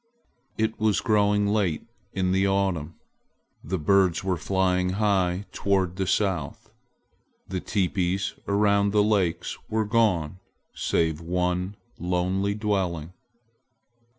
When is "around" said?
8.47-8.93